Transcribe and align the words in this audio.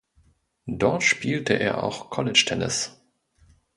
Dort 0.65 1.03
spielte 1.03 1.53
er 1.53 1.83
auch 1.83 2.09
College 2.09 2.43
Tennis. 2.47 2.99